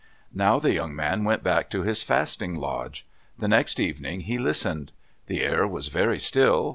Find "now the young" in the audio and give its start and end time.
0.33-0.95